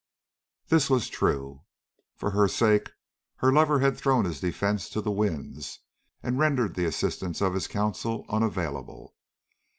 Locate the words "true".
1.09-1.61